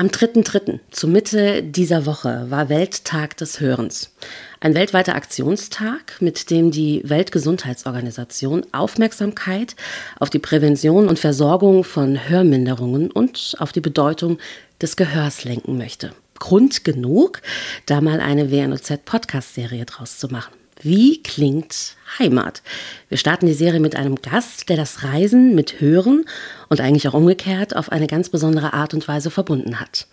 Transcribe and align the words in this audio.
Am 0.00 0.06
3.3. 0.06 0.80
zur 0.90 1.10
Mitte 1.10 1.62
dieser 1.62 2.06
Woche 2.06 2.46
war 2.48 2.70
Welttag 2.70 3.36
des 3.36 3.60
Hörens. 3.60 4.10
Ein 4.58 4.74
weltweiter 4.74 5.14
Aktionstag, 5.14 6.16
mit 6.20 6.48
dem 6.48 6.70
die 6.70 7.02
Weltgesundheitsorganisation 7.04 8.64
Aufmerksamkeit 8.72 9.76
auf 10.18 10.30
die 10.30 10.38
Prävention 10.38 11.06
und 11.06 11.18
Versorgung 11.18 11.84
von 11.84 12.30
Hörminderungen 12.30 13.10
und 13.10 13.56
auf 13.58 13.72
die 13.72 13.82
Bedeutung 13.82 14.38
des 14.80 14.96
Gehörs 14.96 15.44
lenken 15.44 15.76
möchte. 15.76 16.14
Grund 16.38 16.82
genug, 16.82 17.42
da 17.84 18.00
mal 18.00 18.20
eine 18.20 18.50
WNOZ-Podcast-Serie 18.50 19.84
draus 19.84 20.16
zu 20.16 20.28
machen. 20.28 20.59
Wie 20.82 21.22
klingt 21.22 21.96
Heimat? 22.18 22.62
Wir 23.10 23.18
starten 23.18 23.44
die 23.44 23.52
Serie 23.52 23.80
mit 23.80 23.96
einem 23.96 24.14
Gast, 24.16 24.70
der 24.70 24.78
das 24.78 25.04
Reisen 25.04 25.54
mit 25.54 25.80
Hören 25.80 26.24
und 26.70 26.80
eigentlich 26.80 27.06
auch 27.06 27.12
umgekehrt 27.12 27.76
auf 27.76 27.92
eine 27.92 28.06
ganz 28.06 28.30
besondere 28.30 28.72
Art 28.72 28.94
und 28.94 29.06
Weise 29.06 29.30
verbunden 29.30 29.78
hat. 29.78 30.06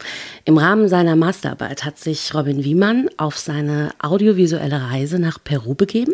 Im 0.43 0.57
Rahmen 0.57 0.89
seiner 0.89 1.15
Masterarbeit 1.15 1.85
hat 1.85 1.97
sich 1.97 2.33
Robin 2.33 2.65
Wiemann 2.65 3.09
auf 3.15 3.37
seine 3.37 3.91
audiovisuelle 3.99 4.89
Reise 4.91 5.19
nach 5.19 5.41
Peru 5.41 5.73
begeben 5.73 6.13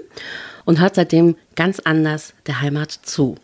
und 0.65 0.79
hört 0.79 0.95
seitdem 0.95 1.35
ganz 1.55 1.79
anders 1.79 2.35
der 2.45 2.61
Heimat 2.61 2.91
zu. 2.91 3.37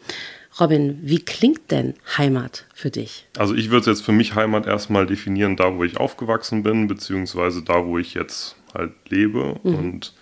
Robin, 0.59 0.99
wie 1.01 1.25
klingt 1.25 1.71
denn 1.71 1.95
Heimat 2.17 2.65
für 2.75 2.91
dich? 2.91 3.25
Also 3.35 3.55
ich 3.55 3.71
würde 3.71 3.81
es 3.81 3.97
jetzt 3.97 4.05
für 4.05 4.11
mich 4.11 4.35
Heimat 4.35 4.67
erstmal 4.67 5.07
definieren, 5.07 5.55
da 5.55 5.75
wo 5.75 5.83
ich 5.83 5.97
aufgewachsen 5.97 6.61
bin, 6.61 6.87
beziehungsweise 6.87 7.63
da 7.63 7.85
wo 7.85 7.97
ich 7.97 8.13
jetzt 8.13 8.57
halt 8.75 8.93
lebe. 9.09 9.59
Mhm. 9.63 9.75
Und 9.75 10.13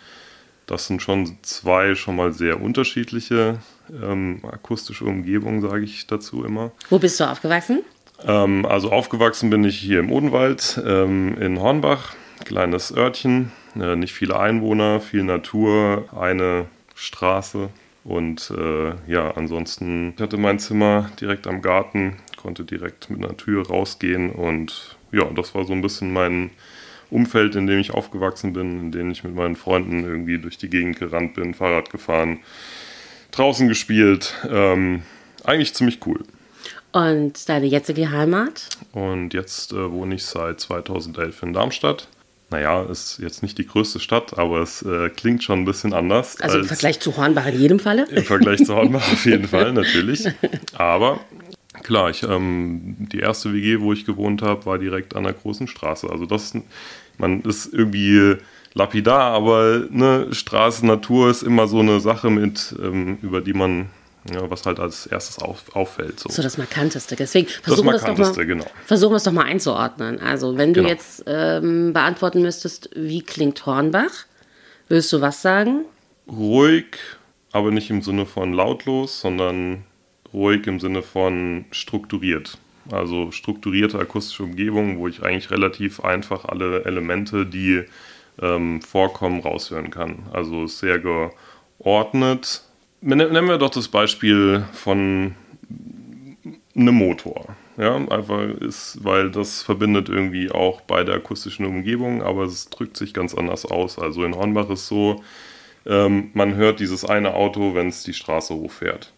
das 0.68 0.86
sind 0.86 1.02
schon 1.02 1.38
zwei 1.42 1.96
schon 1.96 2.16
mal 2.16 2.34
sehr 2.34 2.62
unterschiedliche 2.62 3.60
ähm, 3.90 4.42
akustische 4.44 5.06
Umgebungen, 5.06 5.62
sage 5.62 5.84
ich 5.84 6.06
dazu 6.08 6.44
immer. 6.44 6.72
Wo 6.90 7.00
bist 7.00 7.20
du 7.20 7.24
aufgewachsen? 7.24 7.84
Ähm, 8.26 8.66
also 8.66 8.92
aufgewachsen 8.92 9.50
bin 9.50 9.64
ich 9.64 9.78
hier 9.78 10.00
im 10.00 10.12
Odenwald 10.12 10.80
ähm, 10.86 11.38
in 11.40 11.60
Hornbach, 11.60 12.14
kleines 12.46 12.96
Örtchen, 12.96 13.52
äh, 13.80 13.96
nicht 13.96 14.14
viele 14.14 14.40
Einwohner, 14.40 15.00
viel 15.00 15.24
Natur, 15.24 16.06
eine 16.16 16.66
Straße 16.96 17.70
und 18.04 18.52
äh, 18.58 18.94
ja, 19.12 19.32
ansonsten 19.32 20.16
hatte 20.20 20.38
mein 20.38 20.60
Zimmer 20.60 21.12
direkt 21.22 21.48
am 21.48 21.62
Garten, 21.62 22.18
konnte 22.36 22.64
direkt 22.64 23.10
mit 23.10 23.24
einer 23.24 23.38
Tür 23.38 23.68
rausgehen 23.68 24.32
und 24.32 24.98
ja, 25.12 25.26
das 25.26 25.56
war 25.56 25.64
so 25.64 25.74
ein 25.74 25.82
bisschen 25.82 26.12
mein 26.12 26.50
Umfeld, 27.10 27.56
in 27.56 27.68
dem 27.68 27.80
ich 27.80 27.92
aufgewachsen 27.92 28.54
bin, 28.54 28.80
in 28.80 28.92
dem 28.92 29.12
ich 29.12 29.24
mit 29.24 29.36
meinen 29.36 29.56
Freunden 29.56 30.04
irgendwie 30.04 30.40
durch 30.40 30.58
die 30.58 30.70
Gegend 30.70 31.00
gerannt 31.00 31.34
bin, 31.34 31.54
Fahrrad 31.54 31.90
gefahren, 31.90 32.40
draußen 33.32 33.68
gespielt. 33.68 34.34
Ähm, 34.50 35.04
eigentlich 35.44 35.74
ziemlich 35.74 36.00
cool. 36.06 36.24
Und 36.92 37.48
deine 37.50 37.66
jetzige 37.66 38.12
Heimat? 38.12 38.70
Und 38.92 39.34
jetzt 39.34 39.72
äh, 39.72 39.92
wohne 39.92 40.16
ich 40.16 40.26
seit 40.26 40.60
2011 40.60 41.44
in 41.44 41.54
Darmstadt. 41.54 42.08
Naja, 42.50 42.84
ist 42.84 43.20
jetzt 43.20 43.44
nicht 43.44 43.58
die 43.58 43.68
größte 43.68 44.00
Stadt, 44.00 44.38
aber 44.40 44.62
es 44.62 44.82
äh, 44.82 45.10
klingt 45.10 45.44
schon 45.44 45.60
ein 45.60 45.66
bisschen 45.66 45.94
anders. 45.94 46.40
Also 46.40 46.60
im 46.60 46.66
Vergleich 46.66 47.00
zu 47.02 47.18
Hornbach 47.18 47.46
in 47.46 47.60
jedem 47.60 47.80
Falle? 47.80 48.08
Im 48.10 48.24
Vergleich 48.24 48.64
zu 48.64 48.74
Hornbach 48.74 49.06
auf 49.12 49.26
jeden 49.26 49.50
Fall, 49.50 49.74
natürlich. 49.74 50.26
Aber 50.74 51.20
klar, 51.84 52.10
ich, 52.10 52.24
ähm, 52.24 52.96
die 53.12 53.20
erste 53.20 53.54
WG, 53.54 53.80
wo 53.80 53.94
ich 53.94 54.06
gewohnt 54.06 54.42
habe, 54.42 54.66
war 54.66 54.78
direkt 54.78 55.16
an 55.16 55.24
der 55.24 55.34
großen 55.34 55.68
Straße. 55.68 56.10
Also 56.10 56.26
das, 56.26 56.54
man 57.18 57.42
ist 57.42 57.74
irgendwie 57.74 58.38
lapidar, 58.74 59.34
aber 59.34 59.86
ne, 59.90 60.28
Straße, 60.32 60.86
Natur 60.86 61.30
ist 61.30 61.44
immer 61.44 61.68
so 61.68 61.80
eine 61.80 62.00
Sache 62.00 62.30
mit, 62.30 62.76
ähm, 62.82 63.18
über 63.22 63.42
die 63.42 63.54
man 63.54 63.90
ja, 64.34 64.50
was 64.50 64.66
halt 64.66 64.80
als 64.80 65.06
erstes 65.06 65.40
auf, 65.40 65.76
auffällt. 65.76 66.20
So. 66.20 66.30
so 66.30 66.42
das 66.42 66.58
Markanteste. 66.58 67.16
Deswegen 67.16 67.48
versuchen 67.48 67.88
wir 67.88 67.96
es 67.96 68.04
doch 68.04 68.18
mal, 68.18 68.46
genau. 68.46 68.66
versuchen 68.86 69.14
wir 69.14 69.18
es 69.18 69.24
doch 69.24 69.32
mal 69.32 69.46
einzuordnen. 69.46 70.20
Also 70.20 70.58
wenn 70.58 70.74
du 70.74 70.82
genau. 70.82 70.90
jetzt 70.94 71.24
ähm, 71.28 71.94
beantworten 71.94 72.42
müsstest, 72.42 72.90
wie 72.96 73.22
klingt 73.22 73.66
Hornbach, 73.66 74.26
würdest 74.90 75.14
du 75.14 75.22
was 75.22 75.42
sagen? 75.42 75.86
Ruhig, 76.30 76.98
aber 77.52 77.72
nicht 77.72 77.90
im 77.90 78.02
Sinne 78.02 78.26
von 78.26 78.54
lautlos, 78.54 79.22
sondern 79.22 79.84
ruhig 80.34 80.68
im 80.68 80.80
Sinne 80.80 81.02
von 81.02 81.66
strukturiert. 81.72 82.58
Also 82.92 83.32
strukturierte 83.32 84.00
akustische 84.00 84.44
Umgebung, 84.44 85.00
wo 85.00 85.08
ich 85.08 85.24
eigentlich 85.24 85.52
relativ 85.52 86.00
einfach 86.00 86.46
alle 86.46 86.86
Elemente, 86.86 87.46
die 87.46 87.84
ähm, 88.42 88.82
vorkommen, 88.82 89.42
raushören 89.42 89.90
kann. 89.90 90.24
Also 90.32 90.68
sehr 90.68 91.00
geordnet. 91.00 92.64
Nehmen 93.02 93.48
wir 93.48 93.58
doch 93.58 93.70
das 93.70 93.88
Beispiel 93.88 94.66
von 94.74 95.36
einem 96.76 96.96
Motor. 96.96 97.56
Ja, 97.78 97.96
einfach 97.96 98.50
ist, 98.60 99.04
weil 99.04 99.30
das 99.30 99.62
verbindet 99.62 100.10
irgendwie 100.10 100.50
auch 100.50 100.82
beide 100.82 101.14
akustischen 101.14 101.66
Umgebungen, 101.66 102.24
aber 102.24 102.44
es 102.44 102.70
drückt 102.70 102.98
sich 102.98 103.14
ganz 103.14 103.36
anders 103.36 103.66
aus. 103.66 104.00
Also 104.00 104.24
in 104.24 104.34
Hornbach 104.34 104.70
ist 104.72 104.88
so, 104.88 105.22
ähm, 105.86 106.32
man 106.34 106.56
hört 106.56 106.80
dieses 106.80 107.06
eine 107.06 107.36
Auto, 107.36 107.76
wenn 107.76 107.90
es 107.90 108.04
die 108.04 108.14
Straße 108.14 108.56
hochfährt 108.56 109.14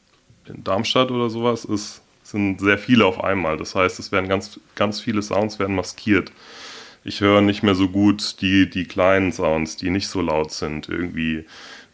in 0.49 0.63
Darmstadt 0.63 1.11
oder 1.11 1.29
sowas 1.29 1.65
ist, 1.65 2.01
sind 2.23 2.59
sehr 2.59 2.77
viele 2.77 3.05
auf 3.05 3.23
einmal. 3.23 3.57
Das 3.57 3.75
heißt, 3.75 3.99
es 3.99 4.11
werden 4.11 4.29
ganz, 4.29 4.59
ganz 4.75 4.99
viele 4.99 5.21
Sounds 5.21 5.59
werden 5.59 5.75
maskiert. 5.75 6.31
Ich 7.03 7.21
höre 7.21 7.41
nicht 7.41 7.63
mehr 7.63 7.75
so 7.75 7.89
gut 7.89 8.41
die, 8.41 8.69
die 8.69 8.85
kleinen 8.85 9.31
Sounds, 9.31 9.77
die 9.77 9.89
nicht 9.89 10.07
so 10.07 10.21
laut 10.21 10.51
sind, 10.51 10.89
irgendwie 10.89 11.45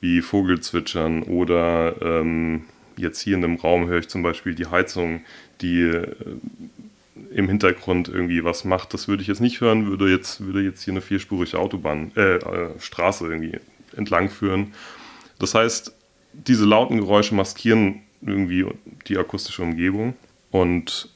wie 0.01 0.21
Vogelzwitschern 0.21 1.23
oder 1.23 1.95
ähm, 2.01 2.65
jetzt 2.97 3.21
hier 3.21 3.35
in 3.35 3.41
dem 3.41 3.55
Raum 3.55 3.87
höre 3.87 3.99
ich 3.99 4.07
zum 4.07 4.23
Beispiel 4.23 4.55
die 4.55 4.67
Heizung, 4.67 5.21
die 5.61 5.81
äh, 5.81 6.07
im 7.31 7.47
Hintergrund 7.47 8.07
irgendwie 8.07 8.43
was 8.43 8.65
macht. 8.65 8.93
Das 8.93 9.07
würde 9.07 9.21
ich 9.21 9.27
jetzt 9.27 9.41
nicht 9.41 9.61
hören, 9.61 9.87
würde 9.87 10.09
jetzt, 10.09 10.41
würde 10.45 10.61
jetzt 10.61 10.83
hier 10.83 10.93
eine 10.93 11.01
vierspurige 11.01 11.59
Autobahn, 11.59 12.11
äh, 12.15 12.35
äh, 12.35 12.79
Straße 12.79 13.25
irgendwie 13.25 13.59
entlang 13.95 14.29
führen. 14.29 14.73
Das 15.39 15.53
heißt, 15.53 15.93
diese 16.33 16.65
lauten 16.65 16.97
Geräusche 16.97 17.35
maskieren 17.35 18.01
irgendwie 18.21 18.65
die 19.07 19.17
akustische 19.17 19.63
Umgebung. 19.63 20.15
Und 20.51 21.09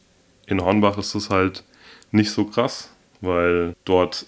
in 0.48 0.62
Hornbach 0.62 0.98
ist 0.98 1.16
das 1.16 1.30
halt 1.30 1.64
nicht 2.12 2.32
so 2.32 2.46
krass, 2.46 2.90
weil 3.22 3.76
dort 3.86 4.26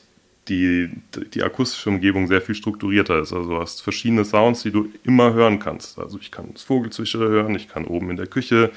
die, 0.47 0.89
die 1.33 1.43
akustische 1.43 1.89
Umgebung 1.89 2.27
sehr 2.27 2.41
viel 2.41 2.55
strukturierter 2.55 3.19
ist. 3.19 3.31
Also 3.31 3.49
du 3.51 3.59
hast 3.59 3.81
verschiedene 3.81 4.25
Sounds, 4.25 4.63
die 4.63 4.71
du 4.71 4.89
immer 5.03 5.33
hören 5.33 5.59
kannst. 5.59 5.99
Also 5.99 6.17
ich 6.19 6.31
kann 6.31 6.49
das 6.53 6.63
Vogelzwitschern 6.63 7.21
hören, 7.21 7.55
ich 7.55 7.67
kann 7.67 7.85
oben 7.85 8.09
in 8.09 8.17
der 8.17 8.27
Küche 8.27 8.71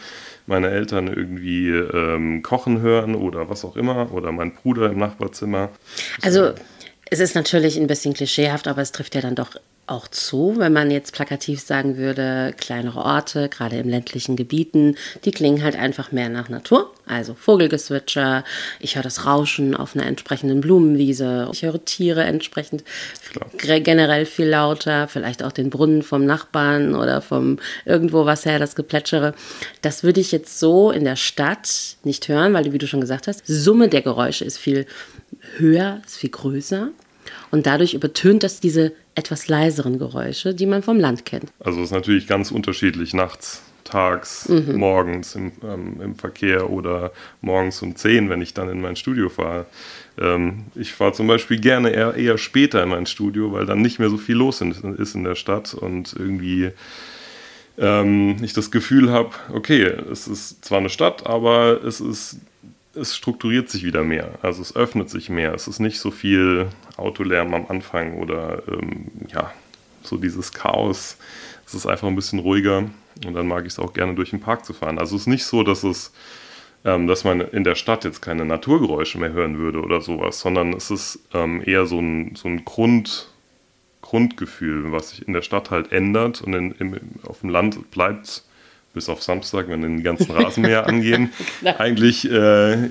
meine 0.47 0.71
Eltern 0.71 1.09
irgendwie 1.09 1.71
ähm, 1.71 2.43
kochen 2.43 2.81
hören 2.81 3.15
oder 3.15 3.49
was 3.49 3.65
auch 3.65 3.77
immer 3.77 4.13
oder 4.13 4.31
mein 4.31 4.55
Bruder 4.55 4.91
im 4.91 4.99
Nachbarzimmer. 4.99 5.71
Also 6.23 6.53
es 7.11 7.21
ist 7.21 7.35
natürlich 7.35 7.79
ein 7.79 7.87
bisschen 7.87 8.15
klischeehaft, 8.15 8.69
aber 8.69 8.83
es 8.83 8.93
trifft 8.93 9.15
ja 9.15 9.21
dann 9.21 9.35
doch 9.35 9.57
auch 9.87 10.09
zu, 10.09 10.55
wenn 10.57 10.73
man 10.73 10.91
jetzt 10.91 11.13
plakativ 11.13 11.61
sagen 11.61 11.97
würde, 11.97 12.55
kleinere 12.57 13.01
Orte, 13.01 13.49
gerade 13.49 13.77
im 13.77 13.89
ländlichen 13.89 14.35
Gebieten, 14.35 14.97
die 15.25 15.31
klingen 15.31 15.63
halt 15.63 15.77
einfach 15.77 16.11
mehr 16.11 16.29
nach 16.31 16.49
Natur. 16.49 16.91
Also 17.07 17.35
Vogelgezwitscher, 17.35 18.45
ich 18.81 18.97
höre 18.97 19.03
das 19.03 19.27
Rauschen 19.27 19.77
auf 19.77 19.95
einer 19.95 20.07
entsprechenden 20.07 20.63
Blumenwiese, 20.63 21.51
ich 21.53 21.63
höre 21.63 21.85
Tiere 21.85 22.25
entsprechend 22.25 22.83
Klar. 23.31 23.81
generell 23.81 24.25
viel 24.25 24.49
lauter, 24.49 25.07
vielleicht 25.07 25.43
auch 25.43 25.53
den 25.53 25.69
Brunnen 25.69 26.03
vom 26.03 26.25
Nachbarn 26.25 26.95
oder 26.95 27.21
vom 27.21 27.59
irgendwo 27.85 28.25
was 28.25 28.47
her, 28.47 28.59
das 28.59 28.77
Geplätschere. 28.77 29.35
Das 29.83 30.03
würde 30.03 30.21
ich 30.21 30.33
jetzt 30.33 30.59
so 30.59 30.91
in 30.91 31.05
der 31.05 31.17
Stadt 31.17 31.97
nicht 32.05 32.29
hören, 32.29 32.55
weil, 32.55 32.73
wie 32.73 32.79
du 32.79 32.87
schon 32.87 33.03
gesagt 33.03 33.29
hast, 33.29 33.43
Summe 33.47 33.89
der 33.89 34.01
Geräusche 34.01 34.47
ist 34.47 34.57
viel 34.57 34.87
höher, 35.59 36.01
ist 36.07 36.17
viel 36.17 36.31
größer. 36.31 36.89
Und 37.51 37.67
dadurch 37.67 37.95
übertönt 37.95 38.43
das 38.43 38.61
diese 38.61 38.93
etwas 39.15 39.49
leiseren 39.49 39.99
Geräusche, 39.99 40.55
die 40.55 40.67
man 40.67 40.83
vom 40.83 40.99
Land 40.99 41.25
kennt. 41.25 41.53
Also 41.61 41.81
es 41.81 41.87
ist 41.87 41.93
natürlich 41.93 42.27
ganz 42.27 42.51
unterschiedlich 42.51 43.15
nachts, 43.15 43.63
tags, 43.85 44.49
mhm. 44.49 44.77
morgens 44.77 45.35
im, 45.37 45.53
ähm, 45.63 46.01
im, 46.03 46.15
Verkehr 46.17 46.71
oder 46.71 47.13
morgens 47.41 47.81
um 47.83 47.95
10, 47.95 48.29
wenn 48.31 48.43
ich 48.43 48.55
dann 48.55 48.69
in 48.69 48.81
mein 48.81 48.97
Studio 48.97 49.29
fahre. 49.29 49.67
Ähm, 50.19 50.65
ich 50.75 50.93
fahre 50.93 51.13
zum 51.13 51.27
Beispiel 51.27 51.61
gerne 51.61 51.91
eher, 51.91 52.15
eher 52.15 52.39
später 52.39 52.83
in 52.83 52.89
mein 52.89 53.07
Studio, 53.07 53.53
weil 53.53 53.67
dann 53.67 53.83
nicht 53.83 53.99
mehr 53.99 54.11
so 54.11 54.17
viel 54.17 54.37
los 54.37 54.61
ist 54.61 55.15
in 55.15 55.25
der 55.25 55.35
Stadt 55.35 55.75
und 55.75 56.15
irgendwie 56.19 56.71
ähm, 57.79 58.37
ich 58.43 58.53
das 58.53 58.71
Gefühl 58.71 59.11
habe, 59.11 59.31
okay, 59.53 59.85
es 60.11 60.29
ist 60.29 60.65
zwar 60.65 60.79
eine 60.79 60.91
Stadt, 60.91 61.27
aber 61.27 61.83
es 61.85 62.01
ist 62.01 62.39
es 62.97 63.17
strukturiert 63.17 63.69
sich 63.69 63.85
wieder 63.85 64.03
mehr. 64.03 64.31
Also 64.43 64.63
es 64.63 64.75
öffnet 64.75 65.11
sich 65.11 65.29
mehr. 65.29 65.55
Es 65.55 65.69
ist 65.69 65.81
nicht 65.81 65.99
so 65.99 66.11
viel 66.11 66.69
Autolärm 66.97 67.55
am 67.55 67.67
Anfang 67.69 68.19
oder 68.19 68.63
ähm, 68.69 69.11
ja, 69.29 69.53
so 70.03 70.17
dieses 70.17 70.53
Chaos. 70.53 71.17
Es 71.67 71.75
ist 71.75 71.87
einfach 71.87 72.09
ein 72.09 72.17
bisschen 72.17 72.39
ruhiger 72.39 72.85
und 73.27 73.35
dann 73.35 73.47
mag 73.47 73.63
ich 73.63 73.73
es 73.73 73.79
auch 73.79 73.93
gerne 73.93 74.15
durch 74.15 74.31
den 74.31 74.41
Park 74.41 74.65
zu 74.65 74.73
fahren. 74.73 74.99
Also 74.99 75.17
es 75.17 75.23
ist 75.23 75.29
nicht 75.29 75.45
so, 75.45 75.63
dass 75.63 75.83
es, 75.83 76.13
ähm, 76.85 77.07
dass 77.07 77.25
man 77.25 77.41
in 77.41 77.65
der 77.65 77.75
Stadt 77.75 78.05
jetzt 78.05 78.23
keine 78.23 78.45
Naturgeräusche 78.45 79.19
mehr 79.19 79.33
hören 79.33 79.59
würde 79.59 79.81
oder 79.81 80.01
sowas, 80.01 80.41
sondern 80.41 80.73
es 80.73 80.91
ist 80.91 81.21
ähm, 81.33 81.63
eher 81.65 81.87
so 81.87 81.99
ein, 82.01 82.35
so 82.37 82.49
ein 82.49 82.65
Grund, 82.65 83.31
Grundgefühl, 84.03 84.93
was 84.93 85.11
sich 85.11 85.27
in 85.27 85.33
der 85.33 85.43
Stadt 85.43 85.71
halt 85.71 85.91
ändert 85.93 86.43
und 86.43 86.53
in, 86.55 86.73
im, 86.73 87.01
auf 87.27 87.41
dem 87.41 87.49
Land 87.49 87.91
bleibt 87.91 88.45
bis 88.95 89.09
auf 89.09 89.23
Samstag, 89.23 89.69
wenn 89.69 89.83
den 89.83 90.03
ganzen 90.03 90.31
Rasenmäher 90.31 90.87
angehen, 90.89 91.31
eigentlich 91.79 92.31
äh, 92.31 92.89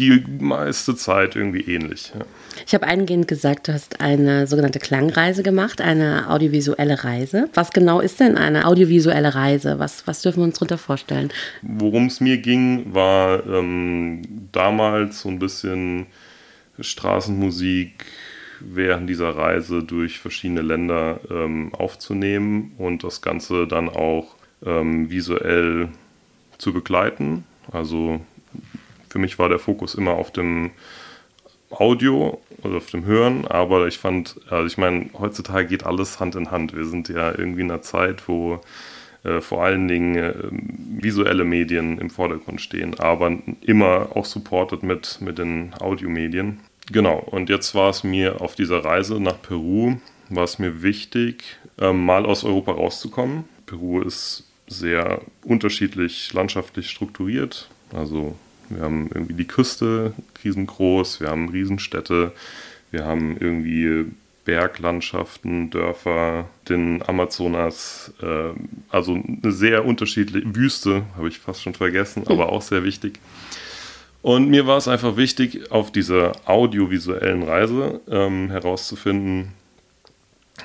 die 0.00 0.24
meiste 0.38 0.94
Zeit 0.94 1.34
irgendwie 1.34 1.62
ähnlich. 1.62 2.12
Ja. 2.16 2.24
Ich 2.66 2.74
habe 2.74 2.86
eingehend 2.86 3.26
gesagt, 3.26 3.68
du 3.68 3.72
hast 3.72 4.00
eine 4.00 4.46
sogenannte 4.46 4.78
Klangreise 4.78 5.42
gemacht, 5.42 5.80
eine 5.80 6.30
audiovisuelle 6.30 7.04
Reise. 7.04 7.48
Was 7.54 7.70
genau 7.70 8.00
ist 8.00 8.20
denn 8.20 8.36
eine 8.36 8.66
audiovisuelle 8.66 9.34
Reise? 9.34 9.78
Was, 9.78 10.06
was 10.06 10.22
dürfen 10.22 10.40
wir 10.40 10.44
uns 10.44 10.54
darunter 10.54 10.78
vorstellen? 10.78 11.30
Worum 11.62 12.06
es 12.06 12.20
mir 12.20 12.38
ging, 12.38 12.94
war 12.94 13.46
ähm, 13.46 14.22
damals 14.52 15.22
so 15.22 15.28
ein 15.28 15.38
bisschen 15.38 16.06
Straßenmusik 16.78 18.04
während 18.60 19.08
dieser 19.08 19.30
Reise 19.30 19.82
durch 19.82 20.18
verschiedene 20.18 20.62
Länder 20.62 21.20
ähm, 21.30 21.74
aufzunehmen 21.74 22.72
und 22.78 23.04
das 23.04 23.22
Ganze 23.22 23.66
dann 23.66 23.88
auch 23.88 24.36
ähm, 24.64 25.10
visuell 25.10 25.88
zu 26.58 26.72
begleiten. 26.72 27.44
Also 27.72 28.20
für 29.08 29.18
mich 29.18 29.38
war 29.38 29.48
der 29.48 29.58
Fokus 29.58 29.94
immer 29.94 30.12
auf 30.12 30.32
dem 30.32 30.70
Audio 31.70 32.40
oder 32.62 32.78
auf 32.78 32.90
dem 32.90 33.04
Hören, 33.04 33.46
aber 33.46 33.86
ich 33.86 33.98
fand, 33.98 34.40
also 34.50 34.66
ich 34.66 34.76
meine, 34.76 35.10
heutzutage 35.18 35.68
geht 35.68 35.86
alles 35.86 36.20
Hand 36.20 36.34
in 36.34 36.50
Hand. 36.50 36.74
Wir 36.74 36.84
sind 36.84 37.08
ja 37.08 37.30
irgendwie 37.30 37.60
in 37.60 37.70
einer 37.70 37.82
Zeit, 37.82 38.28
wo 38.28 38.60
äh, 39.22 39.40
vor 39.40 39.62
allen 39.62 39.86
Dingen 39.86 40.16
äh, 40.16 40.34
visuelle 41.00 41.44
Medien 41.44 41.98
im 41.98 42.10
Vordergrund 42.10 42.60
stehen, 42.60 42.98
aber 42.98 43.38
immer 43.60 44.08
auch 44.14 44.24
supported 44.24 44.82
mit, 44.82 45.20
mit 45.20 45.38
den 45.38 45.72
Audiomedien. 45.78 46.60
Genau, 46.90 47.18
und 47.18 47.48
jetzt 47.48 47.74
war 47.74 47.90
es 47.90 48.02
mir 48.02 48.40
auf 48.40 48.56
dieser 48.56 48.84
Reise 48.84 49.20
nach 49.20 49.40
Peru, 49.40 49.96
war 50.28 50.44
es 50.44 50.58
mir 50.58 50.82
wichtig, 50.82 51.44
ähm, 51.78 52.04
mal 52.04 52.26
aus 52.26 52.42
Europa 52.42 52.72
rauszukommen. 52.72 53.44
Peru 53.66 54.00
ist 54.00 54.49
sehr 54.70 55.20
unterschiedlich 55.44 56.32
landschaftlich 56.32 56.88
strukturiert. 56.88 57.68
Also 57.92 58.36
wir 58.70 58.82
haben 58.82 59.10
irgendwie 59.12 59.34
die 59.34 59.46
Küste 59.46 60.14
riesengroß, 60.44 61.20
wir 61.20 61.28
haben 61.28 61.48
Riesenstädte, 61.48 62.32
wir 62.92 63.04
haben 63.04 63.36
irgendwie 63.38 64.06
Berglandschaften, 64.44 65.70
Dörfer, 65.70 66.48
den 66.68 67.02
Amazonas, 67.06 68.12
äh, 68.22 68.52
also 68.88 69.14
eine 69.14 69.52
sehr 69.52 69.84
unterschiedliche 69.84 70.54
Wüste, 70.54 71.02
habe 71.16 71.28
ich 71.28 71.38
fast 71.38 71.62
schon 71.62 71.74
vergessen, 71.74 72.24
aber 72.26 72.50
auch 72.50 72.62
sehr 72.62 72.84
wichtig. 72.84 73.18
Und 74.22 74.50
mir 74.50 74.66
war 74.66 74.76
es 74.76 74.86
einfach 74.86 75.16
wichtig, 75.16 75.70
auf 75.72 75.90
dieser 75.90 76.32
audiovisuellen 76.46 77.42
Reise 77.42 78.00
ähm, 78.08 78.50
herauszufinden, 78.50 79.52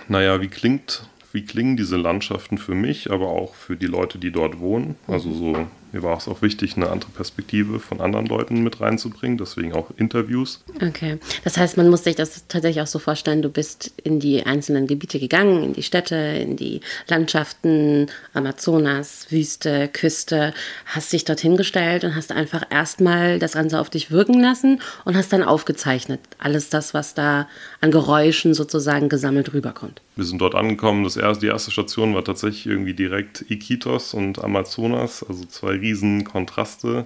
naja, 0.08 0.42
wie 0.42 0.48
klingt, 0.50 1.10
wie 1.36 1.44
klingen 1.44 1.76
diese 1.76 1.98
Landschaften 1.98 2.58
für 2.58 2.74
mich, 2.74 3.12
aber 3.12 3.28
auch 3.28 3.54
für 3.56 3.76
die 3.76 3.86
Leute, 3.88 4.18
die 4.18 4.32
dort 4.32 4.60
wohnen. 4.60 4.96
Also 5.06 5.32
so 5.34 5.68
mir 5.96 6.04
war 6.04 6.18
es 6.18 6.28
auch 6.28 6.42
wichtig, 6.42 6.76
eine 6.76 6.90
andere 6.90 7.10
Perspektive 7.12 7.80
von 7.80 8.02
anderen 8.02 8.26
Leuten 8.26 8.62
mit 8.64 8.82
reinzubringen, 8.82 9.38
deswegen 9.38 9.72
auch 9.72 9.92
Interviews. 9.96 10.62
Okay, 10.86 11.20
das 11.46 11.58
heißt, 11.58 11.78
man 11.78 11.90
muss 11.90 12.04
sich 12.04 12.18
das 12.18 12.48
tatsächlich 12.50 12.82
auch 12.82 12.88
so 12.88 13.00
vorstellen, 13.00 13.42
du 13.42 13.48
bist 13.50 13.94
in 14.04 14.20
die 14.20 14.46
einzelnen 14.46 14.88
Gebiete 14.88 15.20
gegangen, 15.20 15.64
in 15.64 15.74
die 15.74 15.84
Städte, 15.84 16.16
in 16.16 16.58
die 16.58 16.82
Landschaften, 17.08 18.08
Amazonas, 18.34 19.28
Wüste, 19.30 19.88
Küste, 19.88 20.54
hast 20.86 21.14
dich 21.14 21.24
dorthin 21.24 21.56
gestellt 21.56 22.04
und 22.04 22.14
hast 22.14 22.34
einfach 22.34 22.64
erstmal 22.70 23.40
das 23.40 23.54
Ganze 23.54 23.80
auf 23.80 23.90
dich 23.90 24.12
wirken 24.12 24.42
lassen 24.42 24.82
und 25.06 25.16
hast 25.16 25.32
dann 25.32 25.44
aufgezeichnet, 25.44 26.20
alles 26.40 26.70
das, 26.70 26.94
was 26.94 27.14
da 27.14 27.48
an 27.80 27.92
Geräuschen 27.92 28.54
sozusagen 28.54 29.08
gesammelt 29.08 29.54
rüberkommt. 29.54 30.02
Wir 30.18 30.26
sind 30.26 30.40
dort 30.42 30.56
angekommen, 30.56 31.04
das 31.06 31.16
erste, 31.18 31.46
die 31.46 31.52
erste 31.52 31.72
Station 31.72 32.16
war 32.16 32.24
tatsächlich 32.24 32.66
irgendwie 32.66 32.94
direkt 32.94 33.46
Iquitos 33.50 34.14
und 34.14 34.44
Amazonas, 34.44 35.24
also 35.24 35.46
zwei 35.46 35.78
riesen 35.86 36.24
Kontraste. 36.24 37.06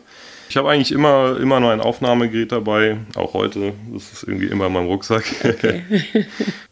Ich 0.50 0.58
habe 0.58 0.70
eigentlich 0.70 0.92
immer, 0.92 1.38
immer 1.40 1.60
nur 1.60 1.72
ein 1.72 1.81
Aufnahmegerät 1.81 2.52
dabei, 2.52 2.98
auch 3.16 3.34
heute. 3.34 3.74
Das 3.94 4.12
ist 4.12 4.24
irgendwie 4.24 4.48
immer 4.48 4.66
in 4.68 4.74
meinem 4.74 4.88
Rucksack. 4.88 5.26
Okay. 5.44 5.84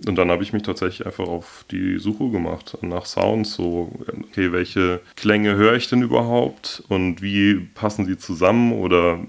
und 0.08 0.16
dann 0.16 0.32
habe 0.32 0.42
ich 0.42 0.54
mich 0.54 0.64
tatsächlich 0.64 1.06
einfach 1.06 1.28
auf 1.28 1.66
die 1.70 2.00
Suche 2.00 2.30
gemacht 2.30 2.78
nach 2.82 3.06
Sounds. 3.06 3.54
So, 3.54 3.92
okay, 4.30 4.52
welche 4.52 5.02
Klänge 5.16 5.56
höre 5.56 5.76
ich 5.76 5.90
denn 5.90 6.02
überhaupt 6.02 6.82
und 6.88 7.22
wie 7.22 7.56
passen 7.76 8.06
sie 8.06 8.18
zusammen 8.18 8.72
oder 8.72 9.20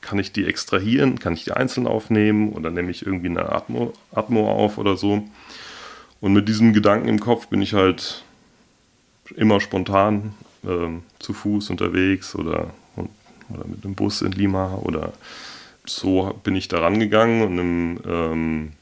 kann 0.00 0.18
ich 0.18 0.32
die 0.32 0.46
extrahieren? 0.46 1.18
Kann 1.18 1.34
ich 1.34 1.44
die 1.44 1.52
einzeln 1.52 1.86
aufnehmen 1.86 2.52
oder 2.52 2.70
nehme 2.70 2.90
ich 2.90 3.04
irgendwie 3.04 3.28
eine 3.28 3.50
Atmo, 3.52 3.92
Atmo 4.14 4.50
auf 4.50 4.78
oder 4.78 4.96
so? 4.96 5.22
Und 6.20 6.32
mit 6.32 6.48
diesem 6.48 6.72
Gedanken 6.72 7.08
im 7.08 7.20
Kopf 7.20 7.48
bin 7.48 7.60
ich 7.60 7.74
halt 7.74 8.22
immer 9.36 9.60
spontan 9.60 10.34
ähm, 10.66 11.02
zu 11.18 11.32
Fuß 11.32 11.70
unterwegs 11.70 12.34
oder, 12.34 12.70
oder 12.96 13.66
mit 13.66 13.84
dem 13.84 13.94
Bus 13.94 14.22
in 14.22 14.32
Lima 14.32 14.74
oder 14.82 15.12
so 15.84 16.38
bin 16.44 16.54
ich 16.54 16.68
da 16.68 16.80
rangegangen 16.80 17.42
und 17.42 17.58
im, 17.58 18.00
ähm, 18.06 18.72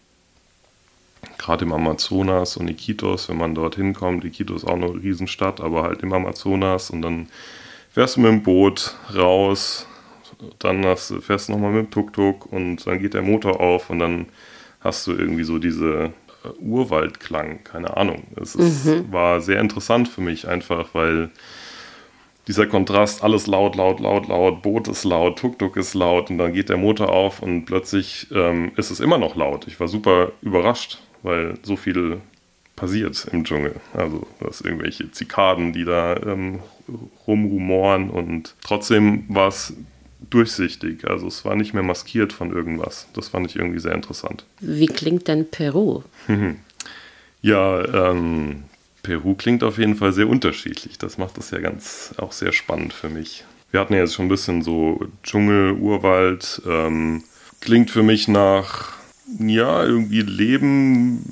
gerade 1.39 1.65
im 1.65 1.73
Amazonas 1.73 2.57
und 2.57 2.69
Iquitos, 2.69 3.29
wenn 3.29 3.39
man 3.39 3.55
dorthin 3.55 3.95
kommt, 3.95 4.25
Iquitos 4.25 4.63
ist 4.63 4.69
auch 4.69 4.75
eine 4.75 4.93
Riesenstadt, 4.93 5.61
aber 5.61 5.83
halt 5.85 6.03
im 6.03 6.13
Amazonas 6.13 6.91
und 6.91 7.03
dann 7.03 7.29
fährst 7.93 8.17
du 8.17 8.21
mit 8.21 8.31
dem 8.31 8.43
Boot 8.43 8.97
raus, 9.15 9.87
dann 10.59 10.85
hast, 10.85 11.15
fährst 11.23 11.49
du 11.49 11.53
nochmal 11.53 11.73
mit 11.73 11.87
dem 11.87 11.91
Tuk-Tuk 11.91 12.47
und 12.53 12.87
dann 12.87 12.99
geht 12.99 13.15
der 13.15 13.23
Motor 13.23 13.61
auf 13.61 13.91
und 13.91 13.99
dann 13.99 14.27
hast 14.81 15.07
du 15.07 15.13
irgendwie 15.13 15.45
so 15.45 15.59
diese 15.59 16.13
äh, 16.45 16.49
Urwaldklang, 16.59 17.65
keine 17.65 17.97
Ahnung. 17.97 18.25
Es 18.41 18.55
ist, 18.55 18.87
mhm. 18.87 19.13
war 19.13 19.41
sehr 19.41 19.61
interessant 19.61 20.09
für 20.09 20.21
mich 20.21 20.49
einfach, 20.49 20.89
weil 20.95 21.31
dieser 22.47 22.67
Kontrast, 22.67 23.23
alles 23.23 23.47
laut, 23.47 23.77
laut, 23.77 24.01
laut, 24.01 24.29
laut, 24.29 24.63
Boot 24.63 24.89
ist 24.89 25.05
laut, 25.05 25.39
Tuk-Tuk 25.39 25.77
ist 25.77 25.95
laut 25.95 26.31
und 26.31 26.39
dann 26.39 26.53
geht 26.53 26.69
der 26.69 26.77
Motor 26.77 27.11
auf 27.11 27.43
und 27.43 27.65
plötzlich 27.65 28.27
ähm, 28.33 28.73
ist 28.77 28.91
es 28.91 29.01
immer 29.01 29.19
noch 29.19 29.37
laut. 29.37 29.67
Ich 29.67 29.79
war 29.79 29.89
super 29.89 30.33
überrascht, 30.43 30.99
weil 31.23 31.55
so 31.63 31.77
viel 31.77 32.21
passiert 32.77 33.27
im 33.31 33.45
Dschungel. 33.45 33.77
Also 33.93 34.27
das 34.41 34.63
irgendwelche 34.63 35.11
Zikaden, 35.13 35.73
die 35.73 35.85
da 35.85 36.17
ähm, 36.17 36.61
rumrumoren 37.27 38.11
und 38.11 38.55
trotzdem 38.65 39.25
war 39.29 39.49
es 39.49 39.75
durchsichtig. 40.29 41.07
Also 41.07 41.27
es 41.27 41.45
war 41.45 41.57
nicht 41.57 41.75
mehr 41.75 41.83
maskiert 41.83 42.33
von 42.33 42.53
irgendwas. 42.53 43.09
Das 43.15 43.29
fand 43.29 43.47
ich 43.47 43.57
irgendwie 43.57 43.81
sehr 43.81 43.95
interessant. 43.95 44.45
Wie 44.61 44.87
klingt 44.87 45.29
denn 45.29 45.51
Peru? 45.51 46.03
ja, 47.43 48.11
ähm, 48.11 48.65
Peru 49.03 49.35
klingt 49.35 49.63
auf 49.63 49.79
jeden 49.79 49.97
Fall 49.97 50.13
sehr 50.13 50.29
unterschiedlich. 50.29 50.99
Das 50.99 51.19
macht 51.19 51.39
das 51.39 51.51
ja 51.51 51.59
ganz 51.59 52.15
auch 52.19 52.33
sehr 52.33 52.53
spannend 52.53 52.93
für 52.93 53.09
mich. 53.09 53.45
Wir 53.71 53.81
hatten 53.81 53.95
ja 53.95 54.01
jetzt 54.01 54.15
schon 54.15 54.27
ein 54.27 54.31
bisschen 54.31 54.63
so 54.63 55.01
Dschungel, 55.23 55.73
Urwald. 55.73 56.63
Ähm, 56.67 57.25
klingt 57.61 57.91
für 57.91 58.03
mich 58.03 58.29
nach, 58.29 58.95
ja, 59.39 59.85
irgendwie 59.85 60.23
Leben 60.23 61.25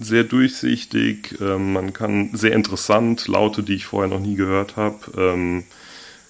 sehr 0.00 0.24
durchsichtig. 0.24 1.36
Ähm, 1.40 1.72
man 1.72 1.92
kann 1.92 2.30
sehr 2.32 2.52
interessant, 2.52 3.26
Laute, 3.28 3.62
die 3.62 3.74
ich 3.74 3.86
vorher 3.86 4.08
noch 4.08 4.20
nie 4.20 4.36
gehört 4.36 4.76
habe. 4.76 4.98
Ähm, 5.16 5.64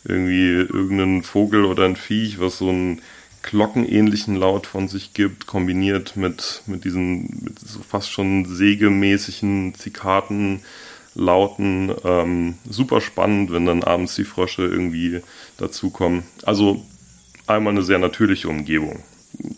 irgendwie 0.05 0.53
irgendein 0.53 1.23
Vogel 1.23 1.65
oder 1.65 1.85
ein 1.85 1.97
Viech, 1.97 2.41
was 2.41 2.59
so 2.59 2.71
ein 2.71 3.03
glockenähnlichen 3.43 4.37
Laut 4.37 4.67
von 4.67 4.89
sich 4.89 5.13
gibt, 5.15 5.47
kombiniert 5.47 6.17
mit, 6.17 6.63
mit 6.67 6.85
diesen 6.85 7.43
mit 7.43 7.59
so 7.59 7.81
fast 7.81 8.11
schon 8.11 8.45
sägemäßigen 8.45 9.75
Zikaten. 9.75 10.61
Lauten, 11.15 11.93
ähm, 12.05 12.55
super 12.69 13.01
spannend, 13.01 13.53
wenn 13.53 13.67
dann 13.67 13.83
abends 13.83 14.15
die 14.15 14.25
Frösche 14.25 14.63
irgendwie 14.63 15.21
dazukommen. 15.57 16.23
Also 16.45 16.85
einmal 17.47 17.73
eine 17.73 17.83
sehr 17.83 17.99
natürliche 17.99 18.49
Umgebung, 18.49 19.03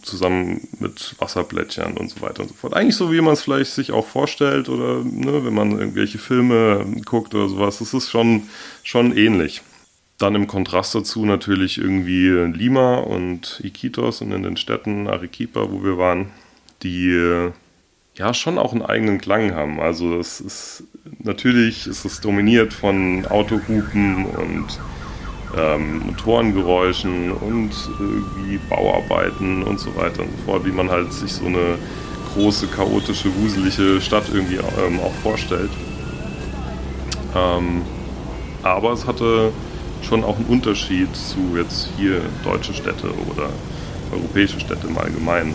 zusammen 0.03 0.67
mit 0.81 1.15
Wasserplätschern 1.19 1.97
und 1.97 2.11
so 2.11 2.23
weiter 2.23 2.43
und 2.43 2.49
so 2.49 2.55
fort. 2.55 2.75
Eigentlich 2.75 2.97
so, 2.97 3.13
wie 3.13 3.21
man 3.21 3.35
es 3.35 3.43
vielleicht 3.43 3.73
sich 3.73 3.93
auch 3.93 4.07
vorstellt 4.07 4.69
oder 4.69 5.05
ne, 5.05 5.45
wenn 5.45 5.55
man 5.55 5.79
irgendwelche 5.79 6.19
Filme 6.19 6.87
guckt 7.05 7.35
oder 7.35 7.49
sowas, 7.49 7.79
das 7.79 7.93
ist 7.93 8.11
schon, 8.11 8.45
schon 8.83 9.17
ähnlich. 9.17 9.63
Dann 10.23 10.37
im 10.37 10.47
Kontrast 10.47 10.95
dazu 10.95 11.27
natürlich 11.27 11.79
irgendwie 11.79 12.29
Lima 12.29 12.99
und 12.99 13.61
Iquitos 13.65 14.23
und 14.23 14.31
in 14.31 14.45
den 14.45 14.57
Städten 14.57 15.09
Arequipa, 15.09 15.73
wo 15.73 15.83
wir 15.83 15.99
waren, 15.99 16.31
die 16.85 17.11
äh, 17.11 17.51
ja 18.15 18.33
schon 18.33 18.57
auch 18.57 18.73
einen 18.73 18.83
eigenen 18.83 19.21
Klang 19.21 19.53
haben. 19.53 19.81
Also 19.81 20.21
es 20.21 20.41
ist 20.41 20.85
natürlich 21.19 21.89
ist 21.89 22.05
es 22.05 22.21
dominiert 22.21 22.73
von 22.73 23.27
Autohupen 23.27 24.27
und 24.27 24.67
ähm, 25.59 26.07
Motorengeräuschen 26.07 27.33
und 27.33 27.73
irgendwie 27.99 28.61
Bauarbeiten 28.71 29.65
und 29.65 29.81
so 29.81 29.93
weiter 29.97 30.23
und 30.23 30.31
so 30.39 30.45
fort, 30.45 30.65
wie 30.65 30.71
man 30.71 30.89
halt 30.89 31.13
sich 31.13 31.33
so 31.33 31.47
eine 31.47 31.79
große, 32.35 32.69
chaotische, 32.69 33.29
wuselige 33.35 34.01
Stadt 34.01 34.27
irgendwie 34.33 34.61
ähm, 34.87 35.01
auch 35.01 35.15
vorstellt. 35.25 35.71
Ähm, 37.35 37.83
aber 38.63 38.93
es 38.93 39.05
hatte 39.05 39.53
schon 40.03 40.25
auch 40.25 40.39
ein 40.39 40.47
Unterschied 40.47 41.15
zu 41.15 41.57
jetzt 41.57 41.89
hier 41.97 42.21
deutsche 42.45 42.75
Städte 42.75 43.09
oder 43.31 43.49
europäische 44.13 44.61
Städte 44.61 44.87
im 44.87 44.99
Allgemeinen. 44.99 45.55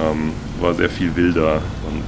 Ähm, 0.00 0.32
war 0.60 0.74
sehr 0.74 0.90
viel 0.90 1.14
wilder 1.14 1.62
und 1.90 2.04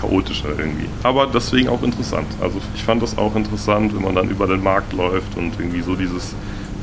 chaotischer 0.00 0.50
irgendwie. 0.58 0.88
Aber 1.02 1.26
deswegen 1.26 1.68
auch 1.68 1.82
interessant. 1.82 2.26
Also 2.40 2.60
ich 2.74 2.82
fand 2.82 3.02
das 3.02 3.18
auch 3.18 3.36
interessant, 3.36 3.94
wenn 3.94 4.02
man 4.02 4.14
dann 4.14 4.30
über 4.30 4.46
den 4.46 4.62
Markt 4.62 4.92
läuft 4.92 5.36
und 5.36 5.58
irgendwie 5.58 5.82
so 5.82 5.94
dieses 5.94 6.34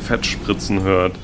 Fettspritzen 0.05 0.83
hört. 0.83 1.15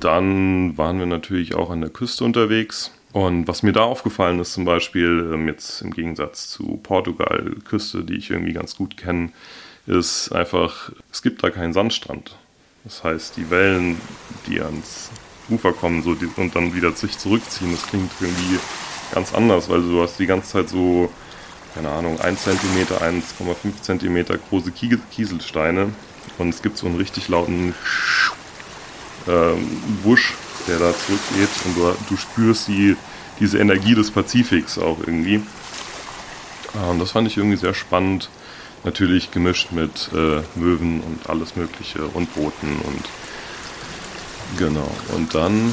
dann 0.00 0.76
waren 0.76 0.98
wir 0.98 1.06
natürlich 1.06 1.54
auch 1.54 1.70
an 1.70 1.80
der 1.80 1.88
Küste 1.88 2.22
unterwegs. 2.24 2.92
Und 3.12 3.48
was 3.48 3.62
mir 3.62 3.72
da 3.72 3.80
aufgefallen 3.80 4.38
ist, 4.40 4.52
zum 4.52 4.66
Beispiel 4.66 5.30
ähm, 5.32 5.48
jetzt 5.48 5.80
im 5.80 5.90
Gegensatz 5.90 6.50
zu 6.50 6.78
Portugal, 6.82 7.54
Küste, 7.64 8.04
die 8.04 8.16
ich 8.16 8.30
irgendwie 8.30 8.52
ganz 8.52 8.76
gut 8.76 8.98
kenne, 8.98 9.30
ist 9.86 10.32
einfach, 10.32 10.90
es 11.12 11.22
gibt 11.22 11.42
da 11.42 11.50
keinen 11.50 11.72
Sandstrand. 11.72 12.36
Das 12.84 13.02
heißt, 13.04 13.36
die 13.36 13.50
Wellen, 13.50 14.00
die 14.46 14.60
ans 14.60 15.10
Ufer 15.48 15.72
kommen 15.72 16.02
so, 16.02 16.14
die, 16.14 16.28
und 16.36 16.54
dann 16.54 16.74
wieder 16.74 16.92
sich 16.92 17.18
zurückziehen, 17.18 17.72
das 17.72 17.86
klingt 17.86 18.10
irgendwie 18.20 18.58
ganz 19.12 19.34
anders, 19.34 19.68
weil 19.68 19.82
du 19.82 20.02
hast 20.02 20.18
die 20.18 20.26
ganze 20.26 20.50
Zeit 20.50 20.68
so, 20.68 21.10
keine 21.74 21.90
Ahnung, 21.90 22.20
1 22.20 22.42
cm, 22.42 22.56
1,5 22.88 23.82
cm 23.82 24.38
große 24.48 24.72
Kieselsteine 25.10 25.88
und 26.38 26.48
es 26.48 26.62
gibt 26.62 26.78
so 26.78 26.86
einen 26.86 26.96
richtig 26.96 27.28
lauten 27.28 27.74
ähm, 29.28 29.82
Wusch, 30.02 30.34
der 30.66 30.78
da 30.78 30.92
zurückgeht 30.96 31.48
und 31.64 31.76
du, 31.76 31.94
du 32.08 32.16
spürst 32.16 32.68
die, 32.68 32.96
diese 33.40 33.58
Energie 33.58 33.94
des 33.94 34.10
Pazifiks 34.10 34.78
auch 34.78 34.98
irgendwie. 35.00 35.42
Und 36.90 36.98
das 36.98 37.12
fand 37.12 37.26
ich 37.26 37.36
irgendwie 37.36 37.56
sehr 37.56 37.74
spannend. 37.74 38.28
Natürlich 38.84 39.30
gemischt 39.30 39.72
mit 39.72 40.10
äh, 40.14 40.42
Möwen 40.54 41.00
und 41.00 41.28
alles 41.28 41.56
Mögliche 41.56 42.04
und 42.04 42.32
Booten 42.34 42.76
und 42.84 43.04
genau. 44.58 44.90
Und 45.14 45.34
dann 45.34 45.72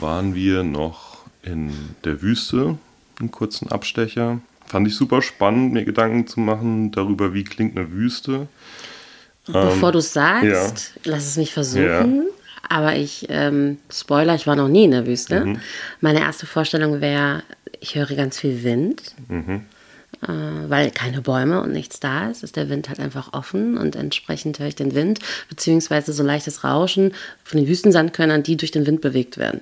waren 0.00 0.34
wir 0.34 0.62
noch 0.64 1.18
in 1.42 1.72
der 2.04 2.22
Wüste, 2.22 2.78
einen 3.20 3.30
kurzen 3.30 3.70
Abstecher. 3.70 4.40
Fand 4.66 4.88
ich 4.88 4.96
super 4.96 5.20
spannend, 5.20 5.72
mir 5.72 5.84
Gedanken 5.84 6.26
zu 6.26 6.40
machen 6.40 6.90
darüber, 6.90 7.34
wie 7.34 7.44
klingt 7.44 7.76
eine 7.76 7.92
Wüste. 7.92 8.48
Bevor 9.46 9.88
ähm, 9.88 9.92
du 9.92 9.98
es 9.98 10.12
sagst, 10.12 10.92
ja. 11.04 11.12
lass 11.12 11.26
es 11.26 11.36
mich 11.36 11.52
versuchen. 11.52 12.16
Ja. 12.16 12.22
Aber 12.68 12.96
ich, 12.96 13.26
ähm, 13.28 13.78
Spoiler, 13.92 14.34
ich 14.34 14.46
war 14.46 14.56
noch 14.56 14.68
nie 14.68 14.84
in 14.84 14.92
der 14.92 15.06
Wüste. 15.06 15.44
Mhm. 15.44 15.60
Meine 16.00 16.20
erste 16.20 16.46
Vorstellung 16.46 17.00
wäre, 17.02 17.42
ich 17.80 17.94
höre 17.94 18.14
ganz 18.14 18.38
viel 18.38 18.62
Wind. 18.64 19.14
Mhm. 19.28 19.66
Äh, 20.22 20.68
weil 20.68 20.90
keine 20.90 21.20
Bäume 21.20 21.60
und 21.60 21.72
nichts 21.72 22.00
da 22.00 22.30
ist, 22.30 22.42
ist 22.42 22.56
der 22.56 22.68
Wind 22.68 22.88
halt 22.88 23.00
einfach 23.00 23.32
offen 23.32 23.76
und 23.76 23.96
entsprechend 23.96 24.58
höre 24.58 24.68
ich 24.68 24.76
den 24.76 24.94
Wind, 24.94 25.20
beziehungsweise 25.48 26.12
so 26.12 26.22
leichtes 26.22 26.64
Rauschen 26.64 27.12
von 27.42 27.58
den 27.58 27.68
Wüstensandkörnern, 27.68 28.42
die 28.42 28.56
durch 28.56 28.70
den 28.70 28.86
Wind 28.86 29.00
bewegt 29.00 29.38
werden. 29.38 29.60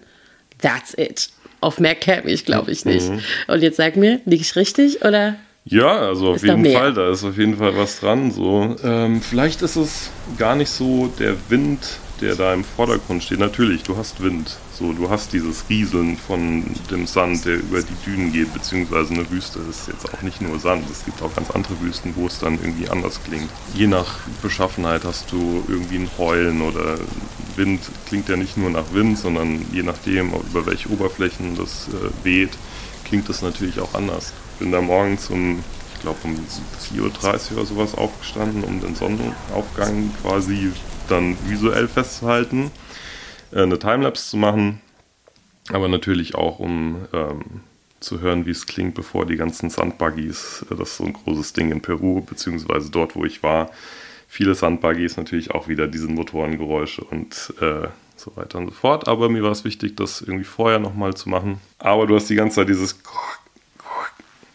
That's 0.60 0.94
it. 0.96 1.30
Auf 1.60 1.78
mehr 1.78 1.94
käme 1.94 2.30
ich, 2.30 2.44
glaube 2.44 2.70
ich, 2.70 2.84
nicht. 2.84 3.08
Mhm. 3.08 3.20
Und 3.48 3.62
jetzt 3.62 3.76
sag 3.76 3.96
mir, 3.96 4.20
liege 4.24 4.42
ich 4.42 4.56
richtig 4.56 5.04
oder? 5.04 5.36
Ja, 5.64 6.08
also 6.08 6.32
auf 6.32 6.42
jeden 6.42 6.64
Fall, 6.72 6.92
da 6.92 7.10
ist 7.10 7.22
auf 7.22 7.38
jeden 7.38 7.56
Fall 7.56 7.76
was 7.76 8.00
dran. 8.00 8.32
So, 8.32 8.76
ähm, 8.82 9.20
vielleicht 9.20 9.62
ist 9.62 9.76
es 9.76 10.10
gar 10.36 10.56
nicht 10.56 10.70
so 10.70 11.12
der 11.18 11.36
Wind, 11.48 11.78
der 12.22 12.34
da 12.34 12.54
im 12.54 12.64
Vordergrund 12.64 13.22
steht. 13.22 13.38
Natürlich, 13.38 13.82
du 13.82 13.96
hast 13.96 14.22
Wind. 14.22 14.56
So, 14.72 14.92
du 14.92 15.10
hast 15.10 15.32
dieses 15.32 15.68
Rieseln 15.68 16.16
von 16.16 16.64
dem 16.90 17.06
Sand, 17.06 17.44
der 17.44 17.56
über 17.56 17.82
die 17.82 17.94
Dünen 18.06 18.32
geht, 18.32 18.54
beziehungsweise 18.54 19.12
eine 19.12 19.30
Wüste 19.30 19.58
ist 19.68 19.88
jetzt 19.88 20.12
auch 20.12 20.22
nicht 20.22 20.40
nur 20.40 20.58
Sand. 20.58 20.88
Es 20.90 21.04
gibt 21.04 21.20
auch 21.20 21.34
ganz 21.34 21.50
andere 21.50 21.78
Wüsten, 21.80 22.14
wo 22.16 22.26
es 22.26 22.38
dann 22.38 22.54
irgendwie 22.54 22.88
anders 22.88 23.20
klingt. 23.22 23.50
Je 23.74 23.86
nach 23.86 24.20
Beschaffenheit 24.40 25.04
hast 25.04 25.30
du 25.32 25.62
irgendwie 25.68 25.96
ein 25.96 26.10
Heulen 26.16 26.62
oder 26.62 26.96
Wind 27.56 27.80
klingt 28.06 28.28
ja 28.30 28.36
nicht 28.36 28.56
nur 28.56 28.70
nach 28.70 28.94
Wind, 28.94 29.18
sondern 29.18 29.66
je 29.72 29.82
nachdem, 29.82 30.32
über 30.32 30.64
welche 30.64 30.88
Oberflächen 30.90 31.56
das 31.56 31.88
äh, 31.88 32.24
weht, 32.24 32.52
klingt 33.04 33.28
das 33.28 33.42
natürlich 33.42 33.78
auch 33.78 33.92
anders 33.92 34.32
bin 34.62 34.70
da 34.70 34.80
morgens 34.80 35.28
um, 35.28 35.58
ich 35.92 36.00
glaube 36.02 36.18
um 36.22 36.36
4.30 36.36 37.00
Uhr 37.00 37.56
oder 37.56 37.66
sowas 37.66 37.94
aufgestanden, 37.96 38.62
um 38.62 38.80
den 38.80 38.94
Sonnenaufgang 38.94 40.10
quasi 40.22 40.70
dann 41.12 41.36
visuell 41.48 41.88
festzuhalten, 41.88 42.70
äh, 43.52 43.62
eine 43.62 43.78
Timelapse 43.78 44.30
zu 44.30 44.36
machen, 44.36 44.80
aber 45.70 45.88
natürlich 45.88 46.34
auch 46.34 46.58
um 46.58 47.06
ähm, 47.12 47.60
zu 48.00 48.20
hören, 48.20 48.46
wie 48.46 48.50
es 48.50 48.66
klingt, 48.66 48.94
bevor 48.94 49.26
die 49.26 49.36
ganzen 49.36 49.70
Sandbuggies, 49.70 50.66
äh, 50.70 50.74
das 50.74 50.90
ist 50.90 50.96
so 50.96 51.04
ein 51.04 51.12
großes 51.12 51.52
Ding 51.52 51.70
in 51.70 51.80
Peru, 51.80 52.20
beziehungsweise 52.22 52.90
dort, 52.90 53.14
wo 53.14 53.24
ich 53.24 53.42
war, 53.42 53.70
viele 54.28 54.54
Sandbuggies, 54.54 55.16
natürlich 55.16 55.50
auch 55.50 55.68
wieder 55.68 55.86
diese 55.86 56.08
Motorengeräusche 56.08 57.04
und 57.04 57.54
äh, 57.60 57.88
so 58.16 58.32
weiter 58.36 58.58
und 58.58 58.68
so 58.68 58.72
fort. 58.72 59.08
Aber 59.08 59.28
mir 59.28 59.42
war 59.42 59.50
es 59.50 59.64
wichtig, 59.64 59.96
das 59.96 60.20
irgendwie 60.20 60.44
vorher 60.44 60.78
nochmal 60.78 61.14
zu 61.14 61.28
machen. 61.28 61.60
Aber 61.78 62.06
du 62.06 62.14
hast 62.14 62.30
die 62.30 62.34
ganze 62.34 62.56
Zeit 62.56 62.68
dieses 62.68 63.02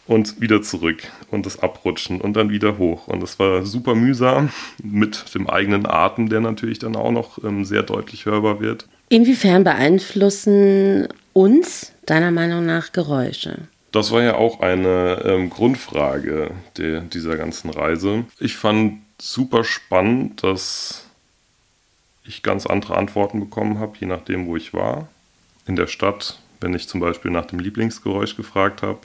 und 0.07 0.39
wieder 0.41 0.61
zurück 0.61 1.03
und 1.31 1.45
das 1.45 1.59
Abrutschen 1.59 2.21
und 2.21 2.33
dann 2.33 2.49
wieder 2.49 2.77
hoch. 2.77 3.07
Und 3.07 3.21
das 3.21 3.39
war 3.39 3.65
super 3.65 3.93
mühsam 3.93 4.49
mit 4.81 5.33
dem 5.35 5.49
eigenen 5.49 5.85
Atem, 5.85 6.29
der 6.29 6.39
natürlich 6.39 6.79
dann 6.79 6.95
auch 6.95 7.11
noch 7.11 7.43
ähm, 7.43 7.65
sehr 7.65 7.83
deutlich 7.83 8.25
hörbar 8.25 8.59
wird. 8.59 8.87
Inwiefern 9.09 9.63
beeinflussen 9.63 11.07
uns 11.33 11.93
deiner 12.05 12.31
Meinung 12.31 12.65
nach 12.65 12.91
Geräusche? 12.91 13.67
Das 13.91 14.11
war 14.11 14.21
ja 14.21 14.35
auch 14.35 14.59
eine 14.59 15.21
ähm, 15.23 15.49
Grundfrage 15.49 16.51
der, 16.77 17.01
dieser 17.01 17.37
ganzen 17.37 17.69
Reise. 17.69 18.25
Ich 18.39 18.55
fand 18.55 19.01
super 19.19 19.63
spannend, 19.63 20.43
dass 20.43 21.05
ich 22.25 22.43
ganz 22.43 22.65
andere 22.65 22.97
Antworten 22.97 23.39
bekommen 23.39 23.79
habe, 23.79 23.97
je 23.99 24.07
nachdem, 24.07 24.47
wo 24.47 24.57
ich 24.57 24.73
war. 24.73 25.07
In 25.65 25.75
der 25.75 25.87
Stadt, 25.87 26.39
wenn 26.59 26.73
ich 26.73 26.87
zum 26.87 26.99
Beispiel 26.99 27.31
nach 27.31 27.45
dem 27.45 27.59
Lieblingsgeräusch 27.59 28.35
gefragt 28.35 28.81
habe, 28.81 28.99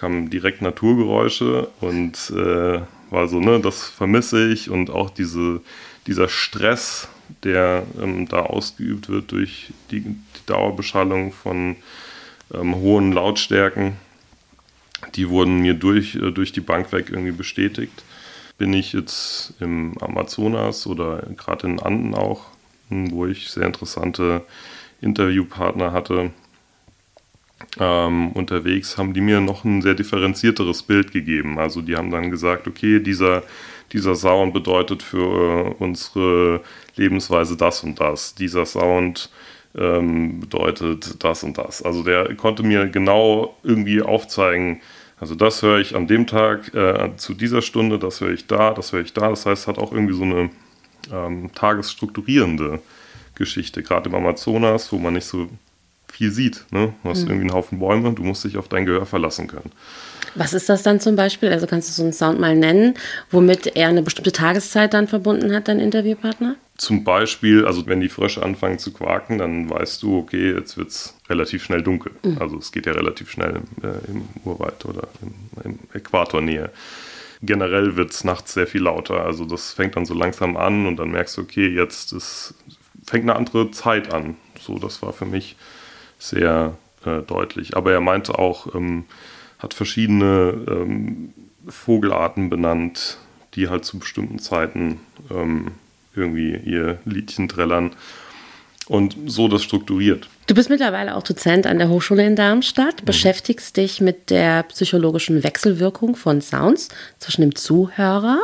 kamen 0.00 0.30
direkt 0.30 0.62
Naturgeräusche 0.62 1.68
und 1.80 2.30
äh, 2.30 2.80
war 3.10 3.28
so, 3.28 3.38
ne, 3.38 3.60
das 3.60 3.84
vermisse 3.84 4.48
ich 4.48 4.70
und 4.70 4.88
auch 4.88 5.10
diese, 5.10 5.60
dieser 6.06 6.28
Stress, 6.28 7.08
der 7.44 7.84
ähm, 8.00 8.26
da 8.26 8.40
ausgeübt 8.40 9.10
wird 9.10 9.30
durch 9.30 9.72
die, 9.90 10.00
die 10.00 10.46
Dauerbeschallung 10.46 11.32
von 11.32 11.76
ähm, 12.54 12.76
hohen 12.76 13.12
Lautstärken, 13.12 13.96
die 15.14 15.28
wurden 15.28 15.60
mir 15.60 15.74
durch, 15.74 16.14
äh, 16.14 16.30
durch 16.30 16.52
die 16.52 16.60
Bank 16.60 16.92
weg 16.92 17.10
irgendwie 17.10 17.32
bestätigt. 17.32 18.02
Bin 18.56 18.72
ich 18.72 18.94
jetzt 18.94 19.52
im 19.60 19.98
Amazonas 19.98 20.86
oder 20.86 21.24
gerade 21.36 21.66
in 21.66 21.78
Anden 21.78 22.14
auch, 22.14 22.46
wo 22.88 23.26
ich 23.26 23.50
sehr 23.50 23.66
interessante 23.66 24.42
Interviewpartner 25.02 25.92
hatte, 25.92 26.30
ähm, 27.78 28.32
unterwegs, 28.32 28.98
haben 28.98 29.14
die 29.14 29.20
mir 29.20 29.40
noch 29.40 29.64
ein 29.64 29.82
sehr 29.82 29.94
differenzierteres 29.94 30.82
Bild 30.82 31.12
gegeben. 31.12 31.58
Also 31.58 31.82
die 31.82 31.96
haben 31.96 32.10
dann 32.10 32.30
gesagt, 32.30 32.66
okay, 32.66 33.00
dieser, 33.00 33.42
dieser 33.92 34.16
Sound 34.16 34.52
bedeutet 34.54 35.02
für 35.02 35.68
äh, 35.68 35.74
unsere 35.78 36.60
Lebensweise 36.96 37.56
das 37.56 37.82
und 37.82 38.00
das. 38.00 38.34
Dieser 38.34 38.66
Sound 38.66 39.30
ähm, 39.76 40.40
bedeutet 40.40 41.22
das 41.22 41.42
und 41.44 41.58
das. 41.58 41.82
Also 41.82 42.02
der 42.02 42.34
konnte 42.34 42.62
mir 42.62 42.86
genau 42.86 43.56
irgendwie 43.62 44.02
aufzeigen, 44.02 44.80
also 45.20 45.34
das 45.34 45.62
höre 45.62 45.78
ich 45.78 45.94
an 45.94 46.06
dem 46.06 46.26
Tag 46.26 46.74
äh, 46.74 47.10
zu 47.16 47.34
dieser 47.34 47.60
Stunde, 47.60 47.98
das 47.98 48.22
höre 48.22 48.32
ich 48.32 48.46
da, 48.46 48.72
das 48.72 48.92
höre 48.92 49.02
ich 49.02 49.12
da. 49.12 49.28
Das 49.28 49.44
heißt, 49.44 49.68
hat 49.68 49.78
auch 49.78 49.92
irgendwie 49.92 50.14
so 50.14 50.22
eine 50.22 50.50
ähm, 51.12 51.50
tagesstrukturierende 51.54 52.80
Geschichte, 53.34 53.82
gerade 53.82 54.08
im 54.08 54.14
Amazonas, 54.14 54.90
wo 54.92 54.98
man 54.98 55.12
nicht 55.14 55.26
so 55.26 55.50
viel 56.12 56.30
sieht. 56.30 56.64
Ne? 56.70 56.92
Du 57.02 57.08
hast 57.08 57.24
mhm. 57.24 57.30
irgendwie 57.30 57.48
einen 57.48 57.54
Haufen 57.54 57.78
Bäume, 57.78 58.12
du 58.12 58.22
musst 58.22 58.44
dich 58.44 58.56
auf 58.56 58.68
dein 58.68 58.86
Gehör 58.86 59.06
verlassen 59.06 59.46
können. 59.46 59.70
Was 60.34 60.52
ist 60.52 60.68
das 60.68 60.82
dann 60.82 61.00
zum 61.00 61.16
Beispiel? 61.16 61.50
Also 61.50 61.66
kannst 61.66 61.88
du 61.88 61.92
so 61.92 62.02
einen 62.02 62.12
Sound 62.12 62.38
mal 62.38 62.54
nennen, 62.54 62.94
womit 63.30 63.76
er 63.76 63.88
eine 63.88 64.02
bestimmte 64.02 64.32
Tageszeit 64.32 64.94
dann 64.94 65.08
verbunden 65.08 65.52
hat, 65.54 65.68
dein 65.68 65.80
Interviewpartner? 65.80 66.56
Zum 66.76 67.04
Beispiel, 67.04 67.66
also 67.66 67.86
wenn 67.86 68.00
die 68.00 68.08
Frösche 68.08 68.42
anfangen 68.42 68.78
zu 68.78 68.92
quaken, 68.92 69.38
dann 69.38 69.68
weißt 69.68 70.02
du, 70.02 70.18
okay, 70.18 70.52
jetzt 70.52 70.78
wird 70.78 70.88
es 70.88 71.14
relativ 71.28 71.64
schnell 71.64 71.82
dunkel. 71.82 72.12
Mhm. 72.24 72.38
Also 72.40 72.58
es 72.58 72.72
geht 72.72 72.86
ja 72.86 72.92
relativ 72.92 73.30
schnell 73.30 73.56
im, 73.56 73.88
äh, 73.88 73.94
im 74.08 74.22
Urwald 74.44 74.84
oder 74.86 75.08
im, 75.20 75.34
im 75.64 75.78
Äquatornähe. 75.92 76.70
Generell 77.42 77.96
wird 77.96 78.12
es 78.12 78.24
nachts 78.24 78.54
sehr 78.54 78.66
viel 78.66 78.82
lauter. 78.82 79.24
Also 79.24 79.44
das 79.44 79.72
fängt 79.72 79.96
dann 79.96 80.06
so 80.06 80.14
langsam 80.14 80.56
an 80.56 80.86
und 80.86 80.96
dann 80.96 81.10
merkst 81.10 81.36
du, 81.36 81.42
okay, 81.42 81.68
jetzt 81.68 82.12
ist, 82.12 82.54
fängt 83.04 83.24
eine 83.24 83.36
andere 83.36 83.70
Zeit 83.72 84.12
an. 84.12 84.36
So, 84.60 84.78
das 84.78 85.02
war 85.02 85.12
für 85.12 85.26
mich 85.26 85.56
sehr 86.20 86.76
äh, 87.04 87.22
deutlich. 87.22 87.76
Aber 87.76 87.92
er 87.92 88.00
meinte 88.00 88.38
auch, 88.38 88.72
ähm, 88.74 89.04
hat 89.58 89.74
verschiedene 89.74 90.54
ähm, 90.68 91.32
Vogelarten 91.66 92.48
benannt, 92.48 93.18
die 93.54 93.68
halt 93.68 93.84
zu 93.84 93.98
bestimmten 93.98 94.38
Zeiten 94.38 95.00
ähm, 95.30 95.72
irgendwie 96.14 96.56
ihr 96.56 96.98
Liedchen 97.04 97.48
trällern 97.48 97.92
und 98.86 99.16
so 99.26 99.48
das 99.48 99.62
strukturiert. 99.62 100.28
Du 100.46 100.54
bist 100.54 100.68
mittlerweile 100.68 101.14
auch 101.14 101.22
Dozent 101.22 101.66
an 101.66 101.78
der 101.78 101.88
Hochschule 101.88 102.26
in 102.26 102.34
Darmstadt, 102.34 103.02
mhm. 103.02 103.06
beschäftigst 103.06 103.76
dich 103.76 104.00
mit 104.00 104.30
der 104.30 104.64
psychologischen 104.64 105.44
Wechselwirkung 105.44 106.16
von 106.16 106.40
Sounds 106.40 106.88
zwischen 107.18 107.42
dem 107.42 107.54
Zuhörer 107.54 108.40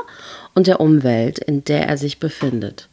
und 0.54 0.66
der 0.66 0.80
Umwelt, 0.80 1.38
in 1.38 1.64
der 1.64 1.88
er 1.88 1.96
sich 1.96 2.20
befindet. 2.20 2.88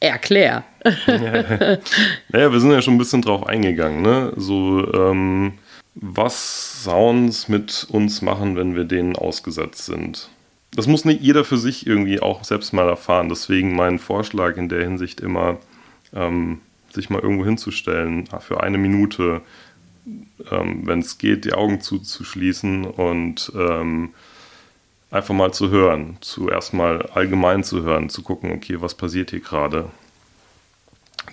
Erklär. 0.00 0.64
naja, 1.06 2.52
wir 2.52 2.60
sind 2.60 2.70
ja 2.70 2.82
schon 2.82 2.94
ein 2.94 2.98
bisschen 2.98 3.22
drauf 3.22 3.46
eingegangen, 3.46 4.02
ne? 4.02 4.32
So, 4.36 4.92
ähm, 4.92 5.54
was 5.94 6.84
Sounds 6.84 7.48
mit 7.48 7.86
uns 7.90 8.20
machen, 8.20 8.56
wenn 8.56 8.74
wir 8.74 8.84
denen 8.84 9.16
ausgesetzt 9.16 9.86
sind. 9.86 10.28
Das 10.72 10.86
muss 10.86 11.06
nicht 11.06 11.22
jeder 11.22 11.44
für 11.44 11.56
sich 11.56 11.86
irgendwie 11.86 12.20
auch 12.20 12.44
selbst 12.44 12.74
mal 12.74 12.86
erfahren. 12.86 13.30
Deswegen 13.30 13.74
mein 13.74 13.98
Vorschlag 13.98 14.58
in 14.58 14.68
der 14.68 14.82
Hinsicht 14.82 15.20
immer, 15.20 15.56
ähm, 16.14 16.60
sich 16.92 17.08
mal 17.08 17.20
irgendwo 17.20 17.46
hinzustellen, 17.46 18.28
für 18.40 18.62
eine 18.62 18.76
Minute, 18.76 19.40
ähm, 20.50 20.82
wenn 20.86 20.98
es 20.98 21.16
geht, 21.16 21.46
die 21.46 21.54
Augen 21.54 21.80
zuzuschließen 21.80 22.84
und 22.84 23.50
ähm, 23.56 24.10
einfach 25.16 25.34
mal 25.34 25.52
zu 25.52 25.70
hören, 25.70 26.18
zuerst 26.20 26.74
mal 26.74 27.02
allgemein 27.14 27.64
zu 27.64 27.82
hören, 27.82 28.08
zu 28.08 28.22
gucken, 28.22 28.52
okay, 28.52 28.80
was 28.80 28.94
passiert 28.94 29.30
hier 29.30 29.40
gerade. 29.40 29.86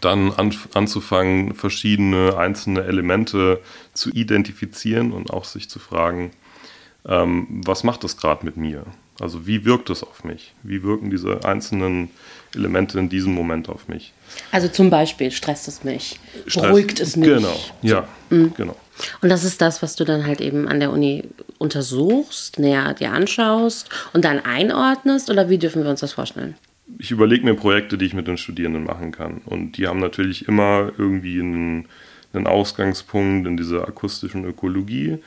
Dann 0.02 0.32
an, 0.34 0.56
anzufangen, 0.74 1.54
verschiedene 1.54 2.38
einzelne 2.38 2.84
Elemente 2.84 3.62
zu 3.94 4.10
identifizieren 4.12 5.12
und 5.12 5.32
auch 5.32 5.46
sich 5.46 5.70
zu 5.70 5.80
fragen, 5.80 6.32
ähm, 7.06 7.62
was 7.66 7.84
macht 7.84 8.04
das 8.04 8.18
gerade 8.18 8.46
mit 8.46 8.58
mir? 8.58 8.86
Also 9.20 9.46
wie 9.46 9.66
wirkt 9.66 9.90
es 9.90 10.04
auf 10.04 10.24
mich? 10.24 10.54
Wie 10.64 10.82
wirken 10.82 11.12
diese 11.12 11.46
einzelnen 11.46 12.10
Elemente 12.56 12.98
in 12.98 13.10
diesem 13.10 13.34
Moment 13.34 13.70
auf 13.70 13.88
mich? 13.88 14.14
Also 14.52 14.68
zum 14.68 14.90
Beispiel 14.90 15.30
stresst 15.30 15.68
es 15.68 15.84
mich, 15.84 16.20
Stress, 16.48 16.64
beruhigt 16.64 17.00
es 17.00 17.16
mich. 17.16 17.30
Genau, 17.30 17.60
ja, 17.82 18.08
mhm. 18.30 18.54
genau. 18.56 18.76
Und 19.22 19.30
das 19.30 19.44
ist 19.44 19.62
das, 19.62 19.82
was 19.82 19.96
du 19.96 20.06
dann 20.06 20.26
halt 20.26 20.42
eben 20.42 20.68
an 20.68 20.80
der 20.80 20.92
Uni 20.92 21.24
untersuchst, 21.64 22.60
näher 22.60 22.94
dir 22.94 23.12
anschaust 23.12 23.90
und 24.14 24.26
dann 24.26 24.40
einordnest? 24.40 25.32
Oder 25.32 25.50
wie 25.50 25.58
dürfen 25.58 25.84
wir 25.84 25.90
uns 25.90 26.02
das 26.02 26.14
vorstellen? 26.14 26.56
Ich 27.00 27.10
überlege 27.10 27.46
mir 27.46 27.56
Projekte, 27.56 27.98
die 27.98 28.06
ich 28.06 28.14
mit 28.14 28.28
den 28.28 28.38
Studierenden 28.38 28.84
machen 28.84 29.12
kann. 29.12 29.42
Und 29.46 29.78
die 29.78 29.88
haben 29.88 30.00
natürlich 30.00 30.48
immer 30.48 30.92
irgendwie 30.98 31.40
einen, 31.40 31.86
einen 32.34 32.46
Ausgangspunkt 32.46 33.48
in 33.48 33.58
dieser 33.58 33.88
akustischen 33.88 34.46
Ökologie. 34.46 35.18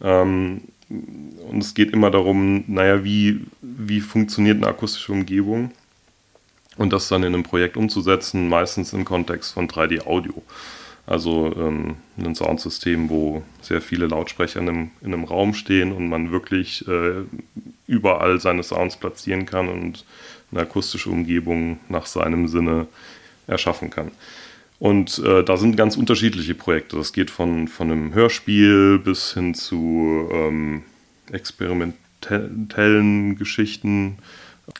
Ähm, 0.00 0.62
und 0.88 1.62
es 1.62 1.74
geht 1.74 1.90
immer 1.90 2.10
darum, 2.10 2.64
naja, 2.68 3.04
wie, 3.04 3.40
wie 3.60 4.00
funktioniert 4.00 4.56
eine 4.56 4.68
akustische 4.68 5.12
Umgebung? 5.12 5.72
Und 6.76 6.92
das 6.92 7.08
dann 7.08 7.24
in 7.24 7.34
einem 7.34 7.42
Projekt 7.42 7.76
umzusetzen, 7.76 8.48
meistens 8.48 8.92
im 8.92 9.04
Kontext 9.04 9.52
von 9.52 9.68
3D-Audio. 9.68 10.42
Also 11.10 11.52
ähm, 11.56 11.96
ein 12.18 12.36
Soundsystem, 12.36 13.10
wo 13.10 13.42
sehr 13.62 13.82
viele 13.82 14.06
Lautsprecher 14.06 14.60
in 14.60 14.68
einem, 14.68 14.90
in 15.00 15.12
einem 15.12 15.24
Raum 15.24 15.54
stehen 15.54 15.90
und 15.90 16.08
man 16.08 16.30
wirklich 16.30 16.86
äh, 16.86 17.24
überall 17.88 18.40
seine 18.40 18.62
Sounds 18.62 18.96
platzieren 18.96 19.44
kann 19.44 19.68
und 19.68 20.04
eine 20.52 20.60
akustische 20.60 21.10
Umgebung 21.10 21.80
nach 21.88 22.06
seinem 22.06 22.46
Sinne 22.46 22.86
erschaffen 23.48 23.90
kann. 23.90 24.12
Und 24.78 25.18
äh, 25.18 25.42
da 25.42 25.56
sind 25.56 25.76
ganz 25.76 25.96
unterschiedliche 25.96 26.54
Projekte. 26.54 26.96
Das 26.96 27.12
geht 27.12 27.32
von, 27.32 27.66
von 27.66 27.90
einem 27.90 28.14
Hörspiel 28.14 29.00
bis 29.00 29.34
hin 29.34 29.54
zu 29.54 30.28
ähm, 30.32 30.84
experimentellen 31.32 33.36
Geschichten, 33.36 34.18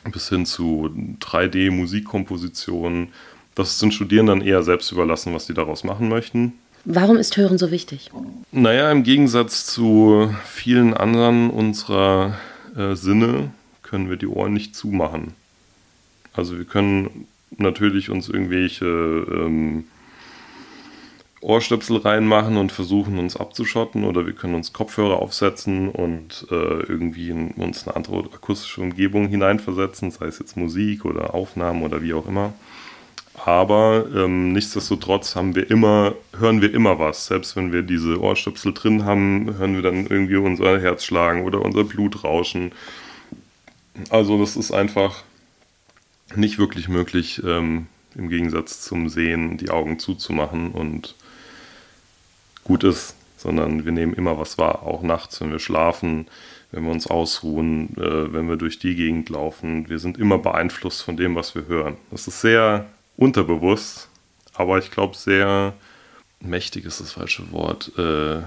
bis 0.09 0.29
hin 0.29 0.45
zu 0.45 0.95
3D-Musikkompositionen. 1.19 3.09
Das 3.55 3.79
sind 3.79 3.93
Studierenden 3.93 4.41
eher 4.41 4.63
selbst 4.63 4.91
überlassen, 4.91 5.33
was 5.33 5.45
sie 5.45 5.53
daraus 5.53 5.83
machen 5.83 6.09
möchten. 6.09 6.53
Warum 6.85 7.17
ist 7.17 7.37
Hören 7.37 7.57
so 7.57 7.69
wichtig? 7.69 8.09
Naja, 8.51 8.91
im 8.91 9.03
Gegensatz 9.03 9.65
zu 9.65 10.33
vielen 10.45 10.93
anderen 10.95 11.51
unserer 11.51 12.37
äh, 12.75 12.95
Sinne 12.95 13.51
können 13.83 14.09
wir 14.09 14.17
die 14.17 14.27
Ohren 14.27 14.53
nicht 14.53 14.75
zumachen. 14.75 15.33
Also 16.33 16.57
wir 16.57 16.65
können 16.65 17.27
natürlich 17.57 18.09
uns 18.09 18.29
irgendwelche 18.29 18.85
ähm, 18.85 19.83
Ohrstöpsel 21.41 21.97
reinmachen 21.97 22.57
und 22.57 22.71
versuchen 22.71 23.19
uns 23.19 23.35
abzuschotten 23.35 24.03
oder 24.03 24.25
wir 24.25 24.33
können 24.33 24.55
uns 24.55 24.73
Kopfhörer 24.73 25.17
aufsetzen 25.17 25.89
und 25.89 26.47
äh, 26.51 26.83
irgendwie 26.83 27.29
in 27.29 27.51
uns 27.51 27.87
eine 27.87 27.95
andere 27.95 28.29
akustische 28.33 28.81
Umgebung 28.81 29.27
hineinversetzen, 29.27 30.11
sei 30.11 30.27
es 30.27 30.39
jetzt 30.39 30.55
Musik 30.55 31.03
oder 31.03 31.33
Aufnahmen 31.33 31.83
oder 31.83 32.01
wie 32.01 32.13
auch 32.13 32.27
immer. 32.27 32.53
Aber 33.33 34.05
ähm, 34.13 34.51
nichtsdestotrotz 34.51 35.35
haben 35.35 35.55
wir 35.55 35.69
immer, 35.71 36.13
hören 36.37 36.61
wir 36.61 36.73
immer 36.73 36.99
was. 36.99 37.27
Selbst 37.27 37.55
wenn 37.55 37.71
wir 37.71 37.81
diese 37.81 38.19
Ohrstöpsel 38.21 38.73
drin 38.73 39.05
haben, 39.05 39.57
hören 39.57 39.75
wir 39.75 39.81
dann 39.81 40.05
irgendwie 40.05 40.35
unser 40.35 40.79
Herz 40.79 41.05
schlagen 41.05 41.43
oder 41.43 41.61
unser 41.61 41.83
Blut 41.83 42.23
rauschen. 42.23 42.71
Also 44.09 44.39
das 44.39 44.55
ist 44.55 44.71
einfach 44.71 45.23
nicht 46.35 46.59
wirklich 46.59 46.87
möglich, 46.87 47.41
ähm, 47.45 47.87
im 48.15 48.29
Gegensatz 48.29 48.81
zum 48.81 49.09
Sehen 49.09 49.57
die 49.57 49.69
Augen 49.69 49.99
zuzumachen 49.99 50.71
und 50.71 51.15
gut 52.63 52.83
ist, 52.83 53.15
sondern 53.37 53.85
wir 53.85 53.91
nehmen 53.91 54.13
immer 54.13 54.37
was 54.37 54.57
wahr, 54.57 54.83
auch 54.83 55.01
nachts, 55.01 55.41
wenn 55.41 55.51
wir 55.51 55.59
schlafen, 55.59 56.27
wenn 56.71 56.83
wir 56.83 56.91
uns 56.91 57.07
ausruhen, 57.07 57.95
äh, 57.97 58.33
wenn 58.33 58.47
wir 58.49 58.57
durch 58.57 58.79
die 58.79 58.95
Gegend 58.95 59.29
laufen. 59.29 59.89
Wir 59.89 59.99
sind 59.99 60.17
immer 60.17 60.37
beeinflusst 60.37 61.01
von 61.01 61.17
dem, 61.17 61.35
was 61.35 61.55
wir 61.55 61.67
hören. 61.67 61.97
Das 62.11 62.27
ist 62.27 62.41
sehr 62.41 62.87
unterbewusst, 63.21 64.09
aber 64.53 64.77
ich 64.77 64.91
glaube 64.91 65.15
sehr 65.15 65.73
mächtig 66.39 66.85
ist 66.85 66.99
das 66.99 67.13
falsche 67.13 67.51
Wort. 67.51 67.91
Äh, 67.97 68.41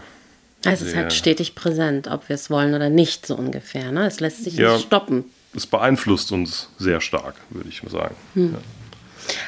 es 0.66 0.80
ist 0.82 0.96
halt 0.96 1.12
stetig 1.12 1.54
präsent, 1.54 2.08
ob 2.08 2.28
wir 2.28 2.34
es 2.34 2.48
wollen 2.50 2.74
oder 2.74 2.88
nicht, 2.88 3.26
so 3.26 3.36
ungefähr. 3.36 3.92
Ne? 3.92 4.06
Es 4.06 4.20
lässt 4.20 4.44
sich 4.44 4.54
ja, 4.54 4.74
nicht 4.74 4.86
stoppen 4.86 5.24
es 5.54 5.66
beeinflusst 5.66 6.32
uns 6.32 6.68
sehr 6.78 7.00
stark, 7.00 7.36
würde 7.50 7.68
ich 7.68 7.82
mal 7.82 7.90
sagen. 7.90 8.14
Hm. 8.34 8.52
Ja. 8.52 8.58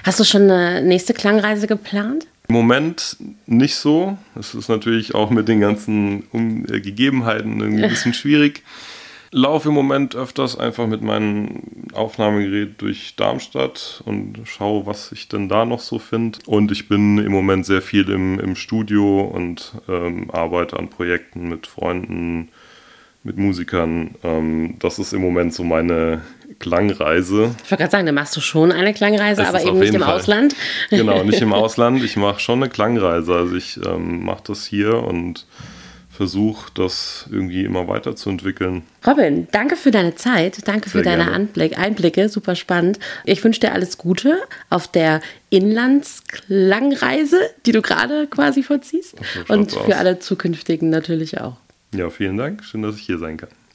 Hast 0.04 0.20
du 0.20 0.24
schon 0.24 0.50
eine 0.50 0.82
nächste 0.82 1.12
Klangreise 1.14 1.66
geplant? 1.66 2.26
Im 2.48 2.54
Moment 2.54 3.16
nicht 3.46 3.74
so. 3.74 4.16
Es 4.38 4.54
ist 4.54 4.68
natürlich 4.68 5.14
auch 5.14 5.30
mit 5.30 5.48
den 5.48 5.60
ganzen 5.60 6.24
um 6.30 6.64
äh, 6.66 6.80
Gegebenheiten 6.80 7.60
irgendwie 7.60 7.84
ein 7.84 7.90
bisschen 7.90 8.14
schwierig. 8.14 8.62
Laufe 9.32 9.68
im 9.68 9.74
Moment 9.74 10.14
öfters 10.14 10.58
einfach 10.58 10.86
mit 10.86 11.02
meinem 11.02 11.62
Aufnahmegerät 11.92 12.80
durch 12.80 13.16
Darmstadt 13.16 14.02
und 14.04 14.40
schaue, 14.44 14.86
was 14.86 15.12
ich 15.12 15.28
denn 15.28 15.48
da 15.48 15.64
noch 15.64 15.80
so 15.80 15.98
finde. 15.98 16.38
Und 16.46 16.70
ich 16.72 16.88
bin 16.88 17.18
im 17.18 17.32
Moment 17.32 17.66
sehr 17.66 17.82
viel 17.82 18.08
im, 18.08 18.38
im 18.38 18.56
Studio 18.56 19.22
und 19.22 19.72
ähm, 19.88 20.30
arbeite 20.30 20.78
an 20.78 20.88
Projekten 20.88 21.48
mit 21.48 21.66
Freunden, 21.66 22.48
mit 23.24 23.36
Musikern. 23.38 24.14
Ähm, 24.22 24.76
das 24.78 24.98
ist 24.98 25.12
im 25.12 25.22
Moment 25.22 25.52
so 25.52 25.64
meine 25.64 26.22
Klangreise. 26.58 27.54
Ich 27.64 27.70
wollte 27.70 27.82
gerade 27.82 27.90
sagen, 27.90 28.06
da 28.06 28.12
machst 28.12 28.36
du 28.36 28.40
schon 28.40 28.72
eine 28.72 28.94
Klangreise, 28.94 29.42
das 29.42 29.48
aber 29.48 29.62
eben 29.62 29.78
nicht 29.78 29.94
im 29.94 30.02
Fall. 30.02 30.14
Ausland. 30.14 30.54
Genau, 30.90 31.22
nicht 31.24 31.40
im 31.40 31.52
Ausland. 31.52 32.02
Ich 32.02 32.16
mache 32.16 32.40
schon 32.40 32.62
eine 32.62 32.70
Klangreise. 32.70 33.34
Also 33.34 33.56
ich 33.56 33.78
ähm, 33.84 34.24
mache 34.24 34.44
das 34.46 34.64
hier 34.66 35.02
und 35.02 35.46
versuche 36.16 36.70
das 36.74 37.26
irgendwie 37.30 37.64
immer 37.64 37.86
weiterzuentwickeln. 37.88 38.82
Robin, 39.06 39.46
danke 39.52 39.76
für 39.76 39.90
deine 39.90 40.14
Zeit, 40.14 40.66
danke 40.66 40.88
Sehr 40.88 41.00
für 41.00 41.04
deine 41.04 41.30
Anblick, 41.30 41.78
Einblicke, 41.78 42.28
super 42.28 42.56
spannend. 42.56 42.98
Ich 43.24 43.44
wünsche 43.44 43.60
dir 43.60 43.72
alles 43.72 43.98
Gute 43.98 44.38
auf 44.70 44.88
der 44.88 45.20
Inlandsklangreise, 45.50 47.38
die 47.66 47.72
du 47.72 47.82
gerade 47.82 48.26
quasi 48.26 48.62
vollziehst 48.62 49.16
und 49.48 49.72
für 49.72 49.96
alle 49.96 50.18
zukünftigen 50.18 50.90
natürlich 50.90 51.40
auch. 51.40 51.56
Ja, 51.94 52.10
vielen 52.10 52.36
Dank. 52.36 52.64
Schön, 52.64 52.82
dass 52.82 52.96
ich 52.96 53.02
hier 53.02 53.18
sein 53.18 53.36
kann. 53.36 53.50